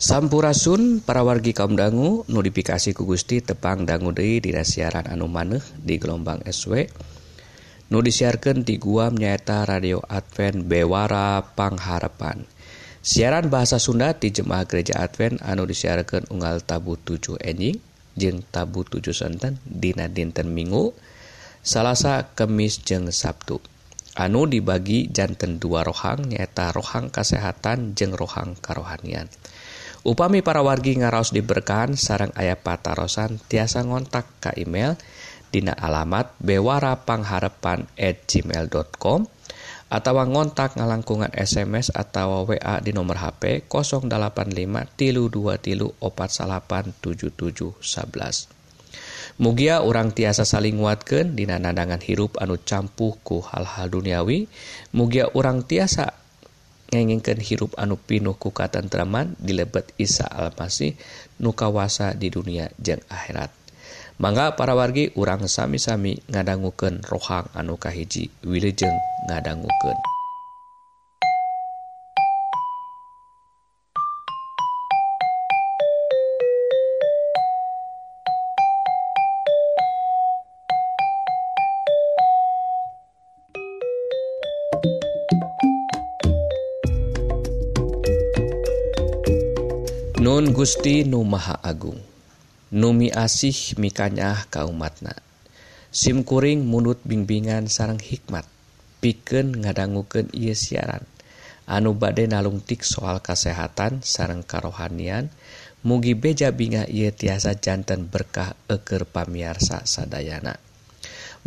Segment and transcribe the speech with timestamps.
[0.00, 5.60] Sampurasun para wargi kaum dangu notifikasi ku Gusti tepang dangu Dei di siaran anu maneh
[5.76, 6.88] di gelombang SW
[7.92, 12.48] nu disiarkan di guam nyaeta radio Advent Bewara Pangharepan
[13.04, 17.76] siaran bahasa Sunda di Jemaah Gereja Advent anu disiarkan unggal tabu 7 enjing
[18.16, 20.96] jeng tabu 7 senten dina dinten Minggu
[21.60, 23.60] Salasa Kemis jeng Sabtu.
[24.16, 29.28] Anu dibagi janten dua rohang nyaeta rohang kesehatan jeng rohang karohanian.
[30.00, 34.96] Upami para wargi ngaraos diberkahan sarang ayah patarosan tiasa ngontak ke email
[35.50, 39.26] Dina alamat bewarapangharepan at gmail.com
[39.90, 44.06] atau ngontak ngalangkungan SMS atau WA di nomor HP 085
[44.94, 49.42] tilu 2 tilu opat salapan 77 11.
[49.42, 54.46] Mugia orang tiasa saling nguatkan dina nandangan hirup anu campuhku hal-hal duniawi.
[54.94, 56.19] Mugia orang tiasa
[56.90, 60.98] ngengingkan hirup anu pinuh ku katentraman dilebet Isa Almasih
[61.38, 63.54] nu kawasa di dunia jeung akhirat.
[64.20, 68.92] Mangga para wargi urang sami-sami ngadangguken rohang anu kahiji Wilujeng
[69.24, 70.19] ngadangguken
[90.60, 91.96] Gusti Nu Maha Agung.
[92.68, 95.16] Numi asih mikanyah kaumatna.
[95.88, 98.44] SIMkuring mundut bimbingan sarang hikmat.
[99.00, 101.08] Piken ngadangguken ia siaran.
[101.64, 105.32] Anu bade nalungtik soal kesehatan sarang karohanian
[105.80, 110.60] mugi beja binga ia tiasa jantan berkah eker pamiarsa sadayana.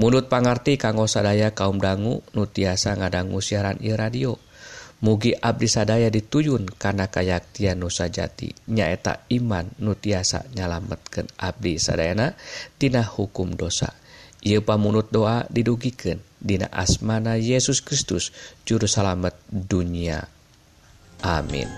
[0.02, 4.42] Munut pangarti kanggo sadaya kaum dangu nu tiasa ngadanggu siaran ieu radio.
[5.04, 8.56] mugi Abdi sadaya dituyun karena kayaktian nusa jati.
[8.72, 12.40] Nyaeta iman nutiasa nyalametkan Abdi sadayana
[12.80, 13.92] Tina hukum dosa.
[14.44, 18.36] Ia pamunut doa didugiken Dina asmana Yesus Kristus
[18.68, 20.28] jurusalamet dunia.
[21.24, 21.72] Amin.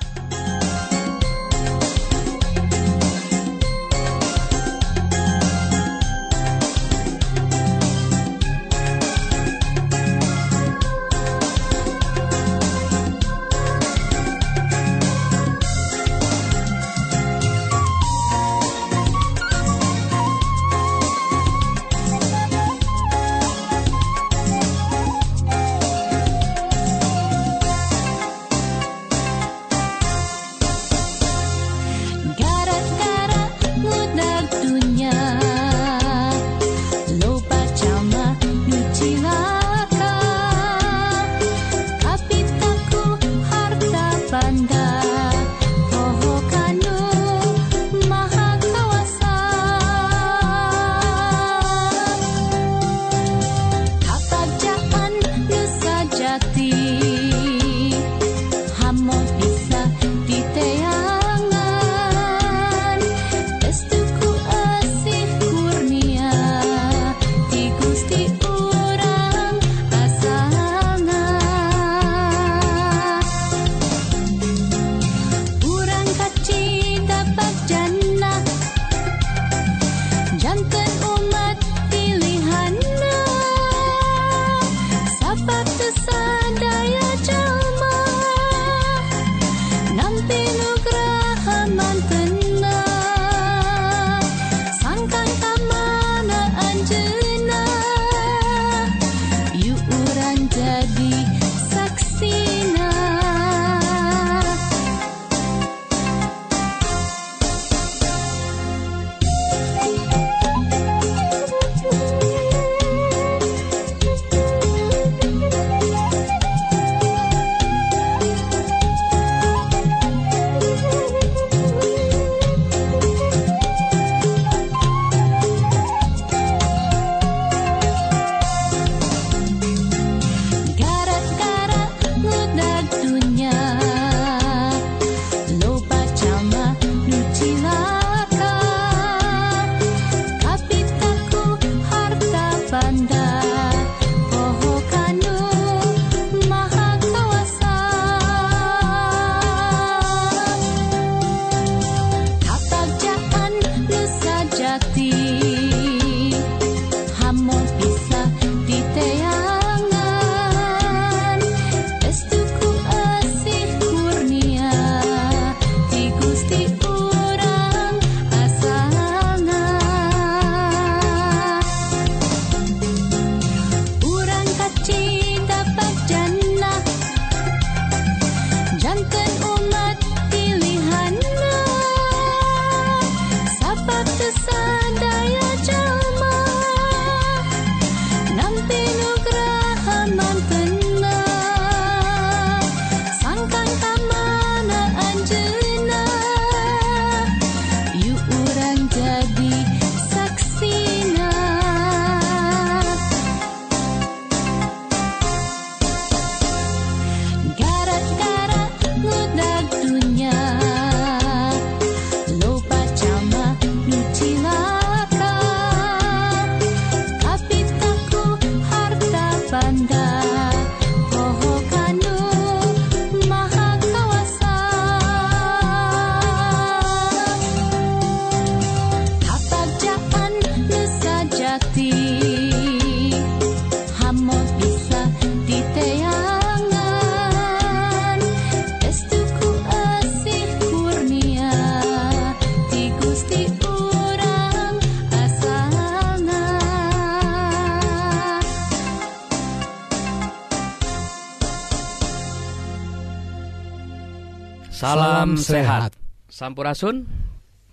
[254.85, 255.91] Salam sehat.
[256.29, 257.09] Sampurasun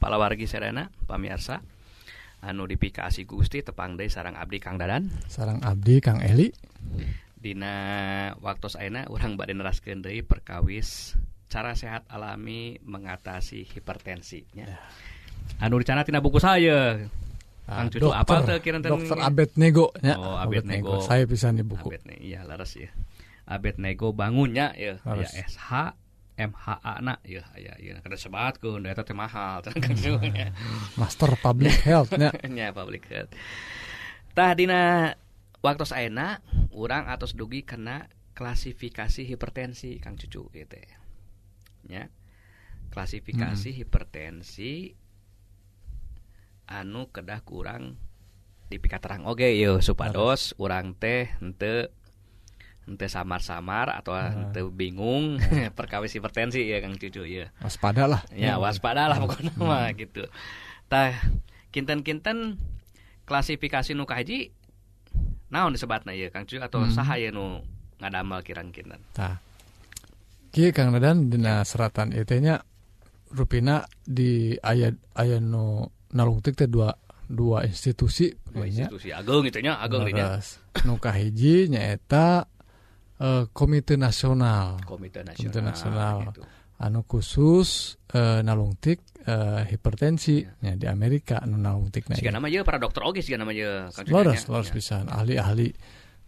[0.00, 1.60] palawargi Serena pamirsa
[2.40, 5.12] anu dipikasi Gusti tepang Dei sarang Abdi Kang Dadan.
[5.28, 6.48] Sarang Abdi Kang Eli.
[7.36, 7.74] Dina
[8.38, 11.18] waktu Aina urang badai neraskeun deui perkawis
[11.52, 14.72] cara sehat alami mengatasi hipertensinya.
[15.60, 16.96] Anu dicana tina buku saya
[17.62, 20.18] Ah, Kang Cucu dokter, apa tuh kira dokter Abed Nego ya.
[20.18, 20.98] Oh, Abed Nego.
[20.98, 21.94] Saya bisa nih buku.
[21.94, 22.90] Abed nih, iya laras ya.
[23.46, 25.30] Abed Nego bangunnya ya, ya Laras.
[25.30, 25.94] SH
[26.36, 30.50] MHA na ya ya ya kada sebat ku eta teh mahal Cucu nya.
[30.96, 32.32] Master Public Health ya.
[32.48, 33.32] nya public health.
[34.32, 35.12] Tah dina
[35.60, 36.40] waktu saena
[36.72, 40.76] urang atos dugi kena klasifikasi hipertensi Kang Cucu gitu
[41.88, 42.08] ya.
[42.88, 44.96] Klasifikasi hipertensi
[46.64, 48.00] anu kedah kurang
[48.72, 51.92] dipika terang oge yo supados urang teh henteu
[52.82, 55.38] henteu samar-samar atau henteu bingung
[55.78, 57.50] perkawis hipertensi ya Kang Cucu ya.
[57.62, 58.26] Waspada lah.
[58.34, 60.26] Ya waspada lah pokoknya mah gitu.
[60.90, 61.14] Tah
[61.70, 62.58] kinten-kinten
[63.24, 64.50] klasifikasi nu kaji
[65.48, 66.90] naon disebatna ya Kang Cucu atau Hmm.
[66.90, 67.62] saha ya nu
[68.02, 68.98] ngadamel kirang kinten.
[69.14, 69.38] Tah.
[70.52, 72.60] Kieu Kang Dadan dina seratan itu nya
[73.32, 76.92] rupina di ayat ayat nu nalungtik teh dua
[77.24, 80.04] dua institusi Dua institusi agung gitu nya agung.
[80.84, 82.51] Nu kahiji nyaeta
[83.22, 85.38] eh, Komite Nasional Komite Nasional.
[85.54, 86.16] Komite Nasional.
[86.34, 86.42] gitu.
[86.82, 93.06] anu khusus eh, nalungtik eh, hipertensi ya, di Amerika anu nalungtik Siga nama para dokter
[93.06, 93.54] oge siga nama
[94.10, 94.50] Loros, nya.
[94.50, 94.74] loros Ya.
[94.74, 95.70] pisan ahli-ahli.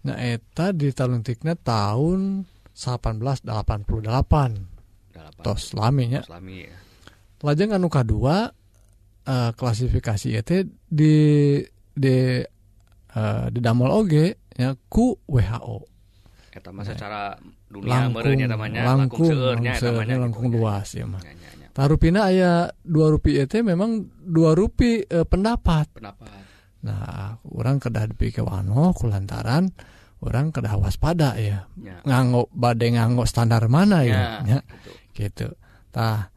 [0.06, 2.46] Nah eta di taluntikna tahun
[2.76, 4.52] 1888 Dalapan.
[5.42, 6.22] tos laminya.
[6.22, 6.76] Islami ya.
[7.42, 8.54] Lajeng anu kadua
[9.26, 11.14] eh, klasifikasi itu di
[11.90, 12.16] di
[13.10, 15.93] eh, di damel oge ya ku WHO.
[16.54, 17.34] Eta mah secara
[17.66, 20.56] dunia meureun Langkung, nya namanya langkung, seueur nya eta langkung, mah nya, langkung gitu.
[20.56, 21.22] luas ya mah.
[21.74, 23.90] Tarupina aya dua rupiah itu memang
[24.22, 25.90] dua rupiah eh, pendapat.
[25.98, 26.30] Pendapat.
[26.86, 29.74] Nah, orang kedah dipikir wano kulantaran
[30.22, 31.66] orang kedah waspada ya.
[31.74, 31.98] Ya.
[32.06, 34.22] Nganggo bade nganggo standar mana Ya, ya.
[34.46, 34.58] ya.
[34.62, 34.90] gitu.
[35.10, 35.46] Gitu.
[35.90, 36.30] Tah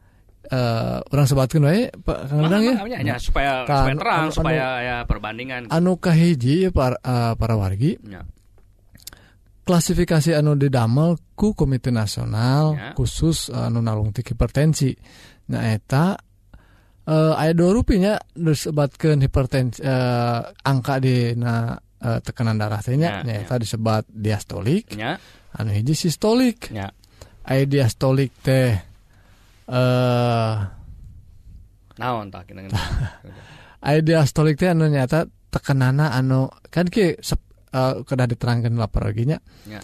[0.48, 2.74] eh orang sebatkeun wae Pak Kang Dadang ya.
[2.98, 7.54] Ya, supaya Kan, supaya terang anu- supaya ya perbandingan Anu kahiji ya, para, eh, para
[7.54, 8.24] wargi Ya.
[9.68, 12.90] Klasifikasi anu didamel ku Komite Nasional Ya.
[12.96, 14.96] khusus eh, anu nalungtik hipertensi.
[15.52, 16.16] Nah eta
[17.04, 23.20] eh aya dua rupiahnya disebatkeun hipertensi eh, angka di na eh, tekanan darah teh nya
[23.20, 25.20] Ya, nyaeta disebat diastolik, nya
[25.52, 26.72] anu hiji sistolik.
[26.72, 26.88] nya
[27.48, 28.72] Aya diastolik teh
[29.68, 30.54] eh
[31.98, 32.62] naon kena
[33.88, 37.18] aya diastolik teh anu nyata tekanana anu kan ki
[37.72, 39.80] uh, kena diterangkan lapar lagi nya ya.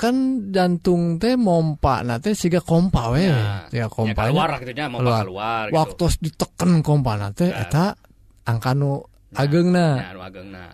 [0.00, 4.72] Kan jantung teh mompa nah teh siga kompa we ya, ya kompa ya, keluar gitu
[4.72, 5.76] nya mompa keluar, gitu.
[5.76, 7.68] waktu diteken kompa nah teh ya.
[7.68, 7.84] eta
[8.48, 9.00] angka nu
[9.32, 10.64] nah, ageng na, ya, ageng na.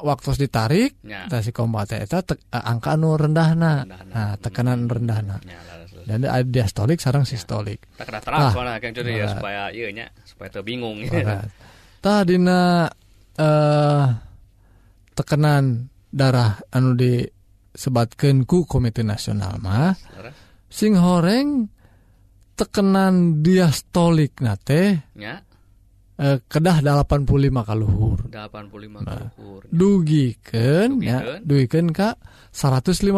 [0.00, 1.24] Waktu ditarik ya.
[1.40, 4.12] si kompa teh eta te, eh, angka nu rendah na, rendah na.
[4.12, 4.92] nah tekanan hmm.
[4.92, 5.60] rendah na ya,
[6.06, 7.82] dan ada diastolik sarang sistolik.
[7.98, 8.06] Ya.
[8.06, 11.02] Tak terang nah, soalnya kang jadi ya supaya iya nya supaya terbingung
[12.04, 12.86] tadi na
[13.36, 14.06] eh uh,
[15.16, 19.96] tekanan darah anu disebatkeun ku Komite Nasional mah
[20.68, 21.66] sing horeng
[22.52, 25.40] tekenan diastolik nate nya
[26.16, 27.28] eh, kedah 85
[27.64, 31.40] kaluhur 85 kaluhur dugikeun ya Dugikeun.
[31.44, 32.08] dugikeun ka
[32.52, 33.12] 115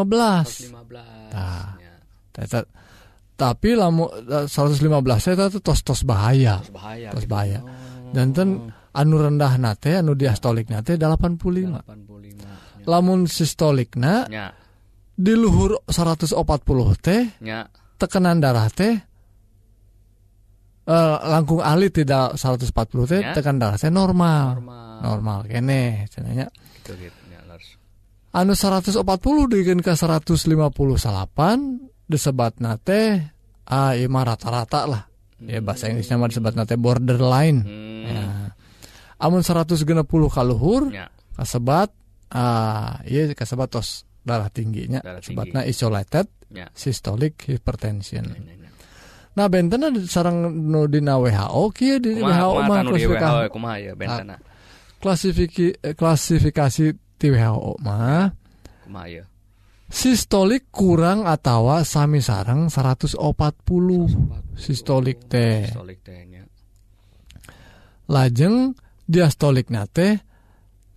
[0.75, 1.69] 15 Tah.
[1.79, 1.93] nya
[2.39, 2.71] Eta-
[3.35, 4.83] tapi lamu eh, 115
[5.19, 6.59] saya tos tos bahaya.
[6.59, 7.31] Terus bahaya tos gitu.
[7.31, 7.59] bahaya.
[7.63, 8.49] Oh, dan ten
[8.95, 12.87] anu rendah nate anu diastolik nate 85, 85 ya.
[12.89, 14.55] lamun sistolik na ya.
[15.13, 16.33] di luhur 140
[17.03, 17.69] teh ya.
[18.01, 18.95] tekanan darah teh
[20.89, 22.73] uh, langkung alit tidak 140
[23.11, 23.37] teh ya.
[23.37, 26.49] tekan darah teh normal normal, normal kene cenanya
[26.81, 27.41] gitu, gitu, ya,
[28.33, 29.05] anu 140
[29.53, 30.49] digen ke 150
[30.97, 33.37] salapan disebat nate
[33.69, 35.03] ah ima rata-rata lah
[35.45, 38.03] ya bahasa Inggrisnya mah disebat nate borderline hmm.
[38.09, 38.23] ya
[39.19, 39.85] amun 160
[40.31, 41.91] kaluhur nya kasebat
[42.31, 45.01] ah iya kasebat tos darah tingginya.
[45.01, 48.25] Darah sebatna isolated nya systolic hypertension.
[48.25, 48.71] Nya, nya, nya.
[49.39, 53.93] nah benten sarang nu dina WHO kieu di Kumaha- WHO mah klasifikasi WHO kumaha ya
[53.95, 54.35] bentana
[54.99, 56.85] klasifiki eh, klasifikasi
[57.17, 58.29] di WHO mah
[58.85, 59.25] kumaha ya.
[59.89, 63.17] Sistolik kurang atau sami sarang 140
[64.53, 66.29] sistolik teh Sistolik teh.
[66.29, 66.45] Nya
[68.09, 68.77] lajeng
[69.09, 70.29] diastolik nate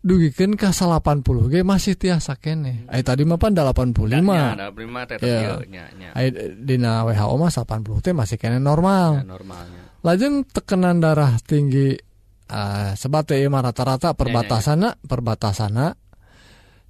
[0.02, 2.94] dugikan ke 80 ge masih tiasa kene hmm.
[2.94, 4.58] ay tadi mah pan 85 iya.
[4.58, 6.12] ya, 85 teh yeah.
[6.18, 11.94] Ay, dina WHO mah 80 teh masih kene normal ya, normalnya lajeng tekanan darah tinggi
[12.50, 15.06] uh, sebate mah rata-rata perbatasana ya, ya, ya.
[15.06, 15.86] perbatasana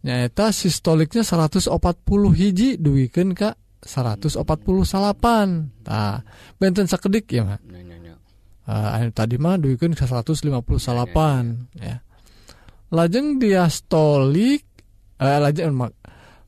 [0.01, 1.67] nyaeta sistoliknya 140
[2.33, 4.39] hiji dugikan ke 148.
[4.87, 5.67] salapan
[6.55, 8.00] benten sekedik ya mah ya, ya.
[8.71, 10.47] uh, tadi mah duikeun ka 158
[11.75, 11.99] ya.
[12.91, 14.63] Lajeng diastolik
[15.19, 15.91] uh, eh, lajeng eh, mak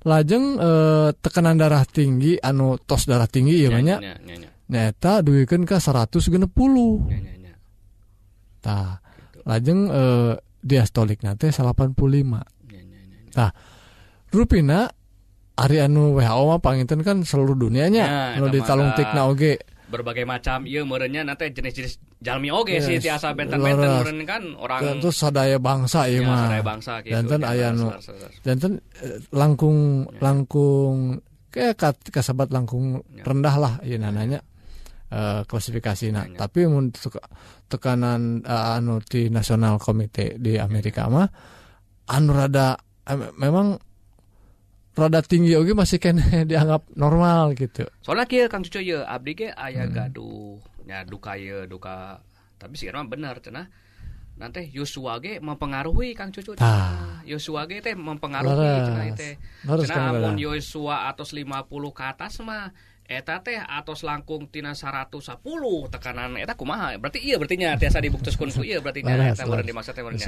[0.04, 4.00] lajeng uh, tekanan darah tinggi anu tos darah tinggi ya banyak.
[4.72, 6.24] Neta duikeun ka 160.
[8.64, 8.96] Tah.
[9.44, 12.00] Lajeng uh, diastolik nate 85.
[13.36, 13.52] Tah.
[14.32, 14.88] Rupina
[15.54, 19.62] Ari anu WHO mah panginten kan seluruh dunianya ya, nu ditalung tikna oge.
[19.94, 22.90] Berbagai macam ieu meureunnya nanti jenis-jenis jalmi oge Yes.
[22.90, 27.14] sih tiasa benten-benten meureun kan orang terus sadaya bangsa ieu nya, mah sadaya bangsa gitu
[27.14, 27.88] Janten nya, aya Lars, nu
[28.42, 29.78] janten eh, langkung
[30.10, 30.20] Ya.
[30.26, 30.96] langkung
[31.54, 31.78] kayak
[32.10, 33.22] kasabat langkung Ya.
[33.22, 34.42] rendah lah ieu nananya
[35.14, 36.38] eh, klasifikasina Ya, ya.
[36.50, 37.30] tapi mun teka-
[37.70, 41.30] tekanan eh, anu di nasional komite di Ya, Amerika mah
[42.10, 42.74] anu rada
[43.06, 43.78] eh, memang
[44.94, 49.50] rada tinggi oge masih kene dianggap normal gitu soalnya kieu Kang Cucu ye abdi ge
[49.52, 49.94] aya Hmm.
[49.94, 52.20] gaduh nya duka ye duka
[52.60, 53.68] tapi sih mah bener cenah
[54.34, 57.22] nanti Yosua ge mempengaruhi Kang Cucu Tah.
[57.22, 60.36] Yosua ge teh mempengaruhi cenah ieu teh cenah kan amun.
[60.42, 61.46] Yosua atos 50
[61.94, 62.74] ke atas mah
[63.04, 65.20] eta teh atos langkung tina 110
[65.92, 69.60] tekanan eta kumaha berarti iya berarti nya tiasa dibuktikan ku iya berarti nya eta meureun
[69.60, 69.68] laras.
[69.68, 70.28] dimaksud teh nya.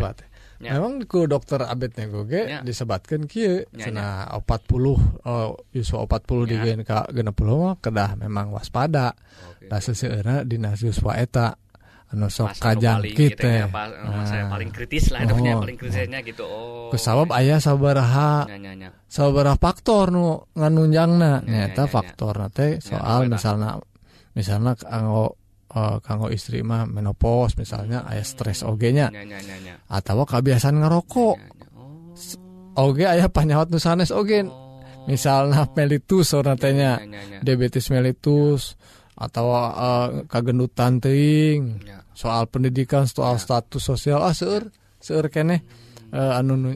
[0.60, 0.72] Ya.
[0.80, 2.60] Memang ku dokter Abed Negoge Ya.
[2.64, 4.76] disebatkan kieu Ya, cenah 40
[5.24, 6.48] oh, Yuswa 40 Ya.
[6.52, 7.32] digeun ka 60
[7.64, 9.16] mah kedah memang waspada.
[9.66, 11.58] Da seseueurna dina Yuswa eta
[12.14, 14.46] anu sok kajangkit gitu ya, nah.
[14.54, 16.46] paling kritis lah oh, paling kritisnya gitu.
[16.46, 16.94] Oh.
[16.94, 18.94] Kesawab ayah sabaraha Nyanya.
[19.10, 21.42] sabaraha faktor nu nganunjangna.
[21.50, 23.82] Nyata faktor nate soal misalnya
[24.38, 25.34] misalnya kanggo
[25.74, 29.10] uh, kanggo istri mah menopause misalnya ayah stres oge nya.
[29.90, 31.36] Atau kebiasaan ngerokok.
[32.76, 34.46] Oge ayah panyawat nusanes oge.
[35.06, 37.02] Misalnya melitus orang tanya
[37.42, 38.78] diabetes melitus
[39.16, 42.04] atau uh, kagendutan teing ya.
[42.12, 43.42] soal pendidikan soal ya.
[43.42, 44.20] status sosial.
[44.20, 44.70] Ah seur
[45.00, 45.64] seur kene
[46.12, 46.72] uh, eh, anu non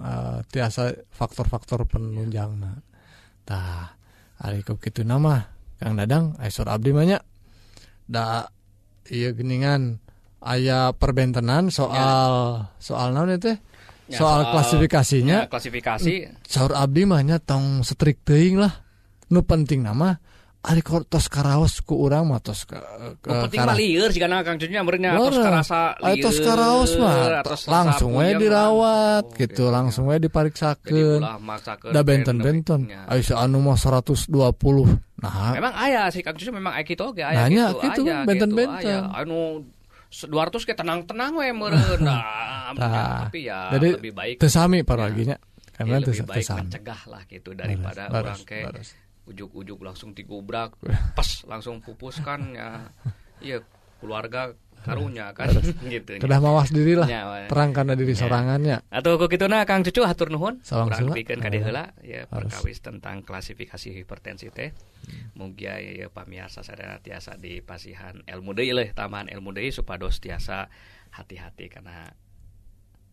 [0.00, 2.72] uh, eh, tiasa faktor-faktor penunjang ya.
[3.46, 3.94] tah
[4.40, 7.20] hari kau gitu nama kang dadang aisor abdi banyak
[8.08, 8.48] da
[9.12, 10.00] iya geningan
[10.44, 12.80] ayah perbentenan soal ya.
[12.80, 13.56] soal naon itu
[14.08, 15.36] ya, soal, soal klasifikasinya.
[15.46, 16.14] ya, klasifikasi.
[16.46, 18.70] Saur abdi banyak tong strik teing lah.
[19.34, 20.14] Nu penting nama
[20.66, 22.74] ari tos karaos ku urang mah tos ke,
[23.22, 26.90] ke Nu penting mah lieur sih karena Kang Cucunya meureunnya tos karasa Ari tos karaos
[26.98, 29.24] mah langsung we dirawat.
[29.30, 29.74] Oh, gitu, ya.
[29.78, 31.22] langsung we dipariksakeun.
[31.38, 32.90] maksakeun Da benten-benten.
[32.90, 33.06] Ya.
[33.06, 34.34] Aya anu mah 120.
[35.22, 39.02] Nah, Memang aya sih Kang Cucu memang aya kitu oge aya Nanya gitu, aya benten-benten.
[39.14, 39.62] Anu
[40.10, 42.02] 200 ke tenang-tenang we meureun.
[42.66, 43.30] Nah, Tah.
[43.30, 44.86] tapi ya jadi lebih baik teu sami Ya.
[44.90, 45.38] paraginya.
[45.38, 49.05] ya, Karena teu lebih baik mencegah lah gitu daripada orang laras.
[49.26, 50.74] Ujuk-ujuk langsung digubrak
[51.18, 52.90] pas langsung pupus kan ya
[53.38, 53.58] iya
[53.98, 54.54] keluarga
[54.86, 55.50] harunya kan
[55.90, 56.22] gitu.
[56.22, 58.22] kedah mawas diri lah Ya, terang karena diri Ya.
[58.22, 58.76] sorangannya.
[58.86, 60.62] Atau kok gitu nah Kang Cucu hatur nuhun.
[60.62, 61.14] Salam Urang sula.
[61.18, 64.70] pikeun ka dieu heula ya perkawis tentang klasifikasi hipertensi teh.
[65.34, 70.70] Mugia ya pamiarsa sadaya tiasa di pasihan ilmu deui leuh taman ilmu deui supados tiasa
[71.10, 72.06] hati-hati karena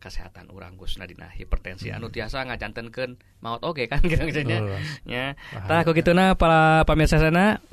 [0.03, 1.87] kesehatan orang Gusnadina hipertensi.
[1.95, 4.59] Anu tiasa ngajantenkeun maut oge kan gitu maksudnya
[5.07, 7.63] nya tah kukituna para pamirsa sana.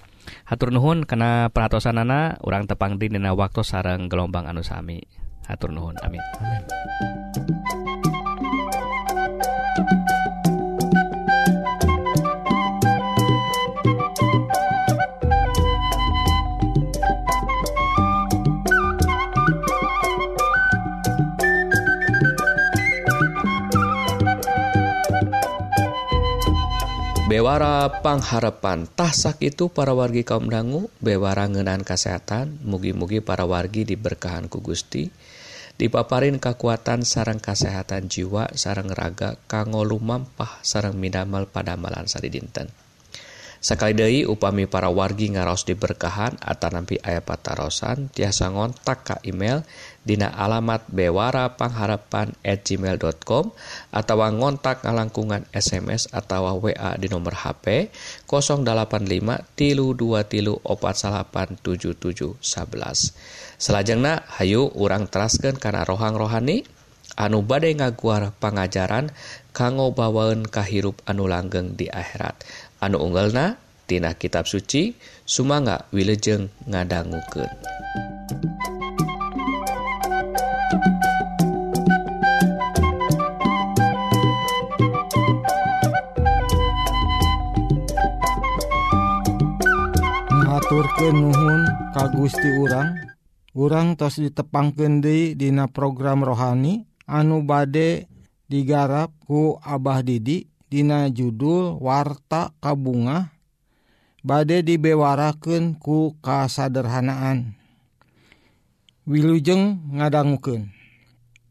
[0.46, 5.02] Hatur nuhun kana perhatosanana urang tepang dina waktu sareng gelombang anu sami.
[5.50, 6.22] Hatur nuhun amin.
[6.38, 6.62] Amin.
[27.40, 28.84] Bewara pangharapan.
[28.84, 35.08] Tahsak itu para wargi kaum dangu bewara ngeunaan kesehatan mugi-mugi para wargi diberkahan ku Gusti.
[35.80, 42.68] Dipaparin kekuatan sarang kesehatan jiwa sarang raga kanggo lumampah sarang midamal pada malan sari dinten
[43.60, 49.60] sekali Dehi upami para wargi ngaros diberkahan atau nampi ayah patarosan tiasa ngontak ke email
[50.00, 53.52] Dina alamat bewara pangharapan at gmail.com
[53.92, 57.92] atau ngontak ngalangkungan SMS atau wa di nomor HP
[58.24, 58.64] 085
[59.52, 66.64] tilu dua tilu 47877 11 selajengna Hayu urang teraskan karena rohang rohani
[67.20, 69.12] anu badai ngaguar pengajaran
[69.52, 72.40] kanggo bawaun kahirup anu langgeng di akhirat.
[72.80, 74.96] Anu unggalna tina kitab suci
[75.28, 77.52] sumangga wilejeng ngadangukeun
[90.70, 92.94] Aturken Nuhun ka Gusti urang.
[93.58, 98.06] Urang tos ditepangken deui Dina program rohani anu bade
[98.46, 103.34] digarap ku Abah Didi Dina judul warta kabunga
[104.22, 107.58] bade dibewaraken ku kasaderhanaan.
[109.10, 110.70] Wilujeng ngadangguken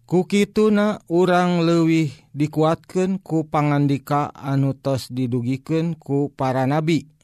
[0.07, 7.18] Kukituna urang lewih dikuatkan ku pangandika anu tos didugiken ku para nabi.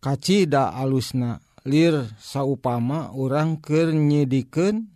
[0.00, 4.88] kacita alusna lir saupama orang kenyidiken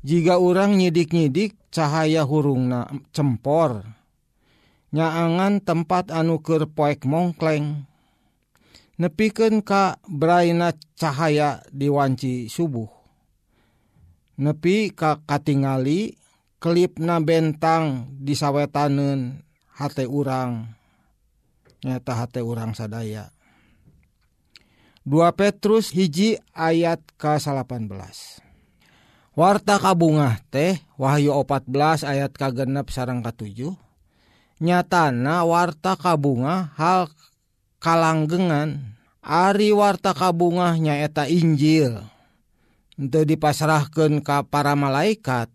[0.00, 3.84] jika orang nyidik-nyidik cahaya hurungna cempor.
[4.88, 7.84] Nyaangan tempat anuker poek mongkleng.
[8.98, 12.88] Nepiken ka braina cahaya diwanci subuh.
[14.40, 16.16] Nepi ka katingali
[16.56, 19.44] klipna bentang disawetanen
[19.76, 20.72] hate urang.
[21.84, 23.30] Nyata hate urang sadaya.
[25.08, 27.88] 2 Petrus hiji ayat ke-18
[29.32, 33.72] warta kabungah teh Wahyu 14 ayat kagenep sarang ke-7
[34.60, 37.08] nyatana warta kabunga hal
[37.80, 38.98] kalanggengan.
[39.24, 42.00] Ari warta kabungah nyaeta Injil.
[42.98, 45.48] Untuk dipasrahkan ke para malaikat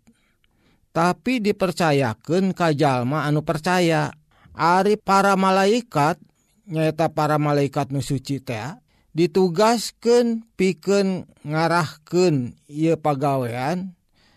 [0.94, 4.14] tapi dipercayakan kajallma anu percaya.
[4.54, 6.18] Ari para malaikat
[6.66, 8.83] nyaeta para malaikat nusuci tea
[9.14, 13.94] ditugaskan piken ngarahkan ia pagawean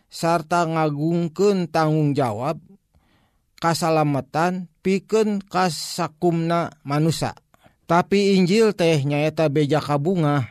[0.08, 2.62] sarta ngagungken tanggung jawab
[3.58, 7.34] kasalamatan piken kasakumna manusia
[7.88, 10.44] tapi Injil teh nyaeta beja kabunga.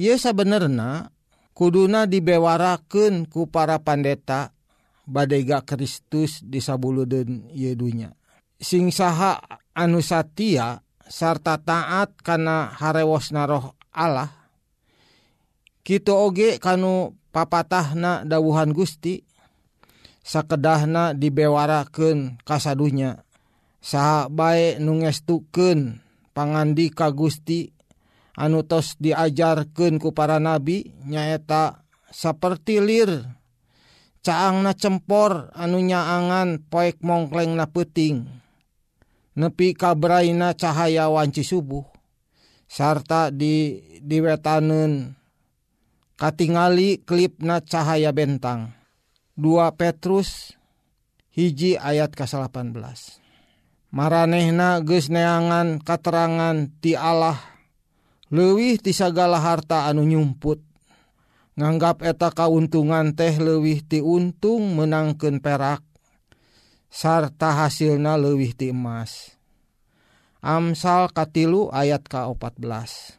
[0.00, 1.12] Ia sabenerna
[1.52, 4.56] kuduna dibewaraken ku para pandeta
[5.04, 8.16] badega Kristus di sabuludeun ieu dunya.
[8.56, 9.44] Sing saha
[9.76, 14.44] anu satia sarta taat karena harewos naroh Allah
[15.84, 19.20] Kito oge kanu papatahna dawuhan Gusti
[20.24, 23.20] sakedahna dibewaraken kasadunya
[23.84, 26.00] saha baik nungestuken
[26.32, 27.68] pangandi ka Gusti
[28.32, 33.10] anu tos diajarkan ku para nabi nyaeta seperti lir.
[34.24, 38.24] Caangna cempor anu nyaangan poek mongkleng na peting
[39.38, 41.84] nepi kabraina cahaya wanci subuh.
[42.64, 45.14] Sarta di diwetaneun
[46.18, 48.74] katingali klipna cahaya bentang.
[49.34, 50.54] 2 Petrus
[51.34, 52.54] hiji ayat ke-18
[53.94, 57.38] maranehna geus neangan katerangan ti Allah
[58.34, 60.58] leuwih ti sagala harta anu nyumput.
[61.54, 65.86] Nganggap eta kauntungan teh leuwih ti untung menangkeun perak.
[66.94, 69.34] sarta hasilna leuwih ti emas.
[70.38, 73.18] Amsal katilu ayat ka14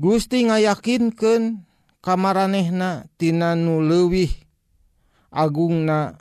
[0.00, 1.66] Gusti ngayakinken
[2.00, 4.32] kamaranehna tina nu lewih
[5.34, 6.16] agungna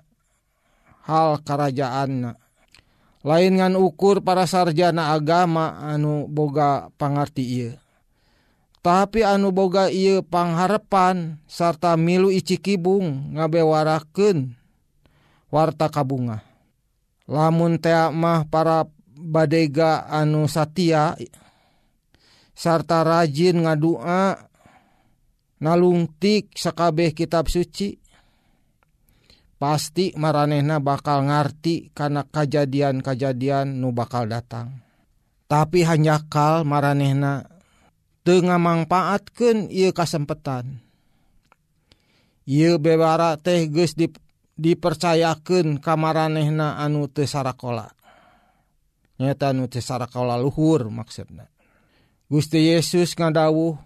[1.05, 2.35] hal kerajaanna
[3.23, 7.73] lain ngan ukur para sarjana agama anu boga pangarti ieu.
[8.83, 14.51] Tapi anu boga ieu pangharepan sarta milu icikibung ngabewarakeun
[15.47, 16.52] warta kabunga
[17.29, 21.15] lamun teamah para badega anu Satya
[22.53, 24.49] sarta rajin ngadua
[25.63, 27.95] nalungtik sekabeh kitab suci
[29.55, 34.83] pasti maranehna bakal ngarti karena kejadian-kejadian nu bakal datang.
[35.47, 37.47] Tapi hanyakkal maranehna
[38.27, 40.83] tengah manfaatkan ia kesempatan
[42.43, 44.19] ia bewara teh geus dip
[44.53, 47.89] dipercayakan kamaranehna anu tesarakola
[49.17, 51.49] nyata anu tesarakola luhur maksudnya
[52.29, 53.77] Gusti Yesus ngadawuh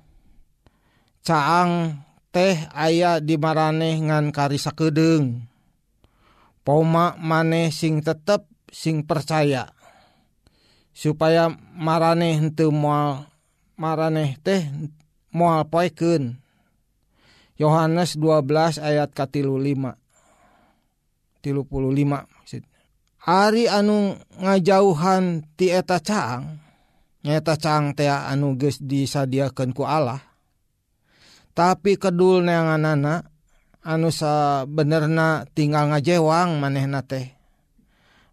[1.23, 5.47] caang teh aya di maraneh ngan karisa kedeng
[6.63, 9.71] poma maneh sing tetep sing percaya
[10.91, 13.27] supaya maraneh henteu moal
[13.79, 14.67] maraneh teh
[15.31, 16.39] moal poekeun
[17.57, 20.06] Yohanes 12 ayat katilu 5
[21.47, 22.63] 35 maksud.
[23.27, 26.59] Ari anu ngajauhan tieta Caang
[27.23, 30.19] nyata Caang tea anu geus disadiakeun ku Allah.
[31.55, 33.21] Tapi kedul neangan anak
[33.87, 37.31] anu sa benerna tinggal ngajewang manehna teh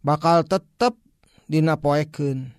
[0.02, 0.98] bakal tetep
[1.46, 2.50] dinapoeken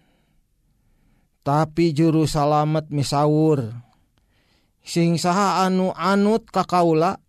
[1.44, 3.76] tapi juru salamet misaur
[4.80, 7.20] sing saha anu anut kakaula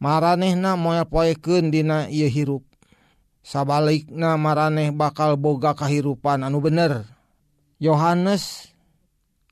[0.00, 2.64] maranehna moal poekeun dina ieu hirup.
[3.40, 7.08] Sabalikna maraneh bakal boga kahirupan anu bener.
[7.80, 8.72] Yohanes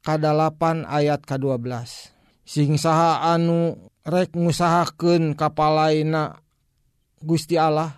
[0.05, 1.73] kadalapan ayat ke-12.
[2.45, 3.77] Sing saha anu
[4.09, 6.41] rek ngusahakeun kapalaina
[7.21, 7.93] Gusti Allah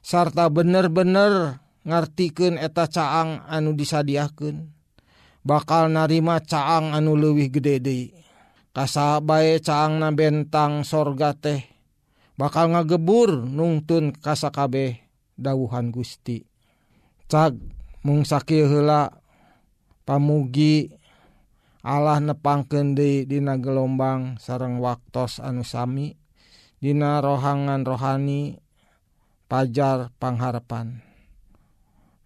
[0.00, 4.72] sarta bener-bener ngartikeun eta caang anu disadiahkan
[5.44, 8.14] bakal narima caang anu lewih gedede
[8.72, 11.73] kasabae caang na bentang sorga teh
[12.34, 14.98] bakal ngagebur nungtun kasakabeh
[15.34, 16.46] dawuhan Gusti.
[17.30, 17.56] Cag
[18.04, 19.10] mung sakit hela
[20.04, 20.92] pamugi
[21.84, 26.16] Allah nepang kendi dina gelombang sarang waktos anu sami
[26.80, 28.60] dina rohangan rohani
[29.48, 31.04] pajar pangharapan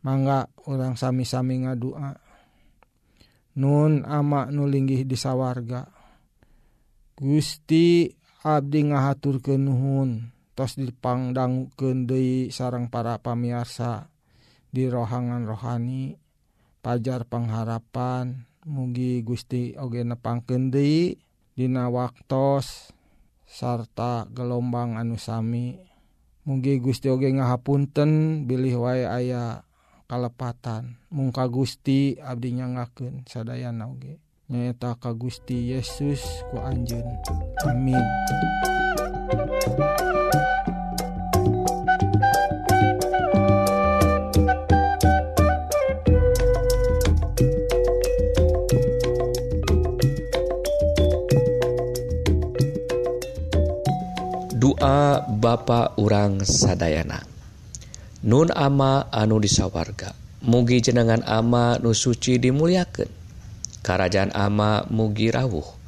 [0.03, 2.19] mangga orang sami-sami ngadua
[3.59, 5.91] Nun ama nulinggih disawarga
[7.19, 14.11] Gusti Abdi ngahatur ke Nuhun tos dipangdanggu deui sarang para pamiarsa
[14.71, 16.15] di rohangan rohani
[16.79, 21.19] pajar pengharapan mugi Gusti oge nepang deui
[21.59, 22.95] Dina waktos
[23.43, 25.83] sarta gelombang anusami
[26.47, 29.67] mugi Gusti oge ngahapunten bilih wae aya
[30.07, 30.97] kalepatan.
[31.11, 35.13] Mungka Gusti Abdi nyangaken sadaya nauge nyata ka
[35.49, 37.05] Yesus ku Anjun
[37.69, 38.01] amin.
[55.39, 57.25] Bapak urang Sadayana.
[58.27, 60.13] Nun ama anu disawarga.
[60.45, 63.18] Mugi jenengan ama nu suci dimuliaken
[63.83, 65.79] Kerajaan ama mugi rawuh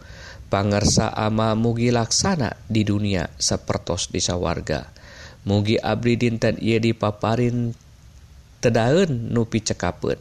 [0.50, 4.90] pangersa ama mugi laksana di dunia sepertos di sawarga.
[5.46, 7.72] mugi abdi dinten ia dipaparin
[8.61, 10.18] tedaun nupi cekapun.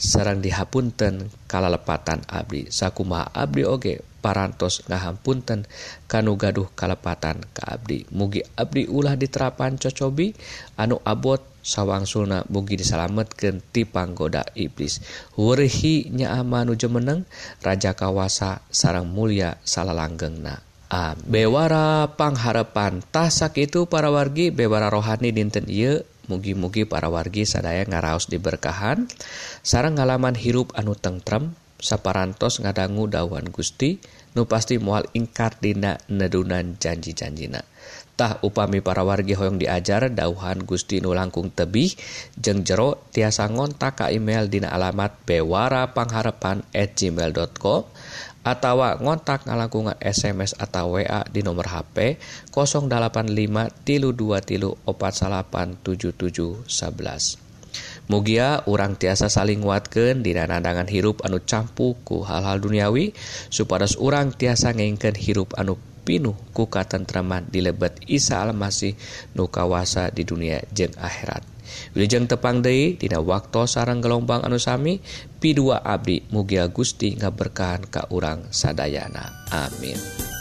[0.00, 5.64] Serang dihapunten kalalepatan abdi sakuma abdi oge parantos ngahampunten
[6.06, 7.98] kanu gaduh kalepatan ke Abdi.
[8.12, 10.36] Mugi Abdi ulah diterapan cocobi
[10.76, 15.00] anu abot sawang Suna mugi disalametken tipanggoda iblis.
[15.36, 17.28] Wurihi nyaamanu jemeneng
[17.60, 25.70] Raja Kawasa sarang mulia salah langgengna A bewara pangharepantahsak itu para wargi bewara rohani dinten
[25.70, 26.02] Ieu.
[26.26, 29.10] Mugi-mugi para wargi sadaya ngaraos diberkahan.
[29.66, 33.98] Sarang ngalaman hirup anu tentrem saparantos ngadangu dawan Gusti
[34.38, 37.66] nu pasti mual ingkar dina nedunan janji-janjina.
[38.14, 41.96] Tah upami para wargi Hoong diajar dauhan Gusti Nu langkung tebih
[42.36, 47.88] jeng jero tiasa ngontak ka email dina alamat bewara pangharepan at gmail.com
[48.40, 52.20] tawa ngontak ngalangkungan SMS atau wa di nomor HP
[52.52, 57.49] 085 tilu 2 tilu opat salapan 77 11
[58.10, 63.14] Mugia urang tiasa saling watken dina nandangan hirup anu campuku hal-hal duniawi
[63.52, 68.96] supados urang tiasa ngengken hirup anu pinuh kuka tentreman di lebet Isa Almasih
[69.38, 71.46] nukawasa di dunia jeng akhirat.
[71.94, 74.98] Wijeng tepang Dei Dina waktu sarang gelombang anusami
[75.38, 79.46] P2 Abdi Mugia Gusti ngaberkahan Ka urang Sadayana.
[79.54, 80.39] Amin.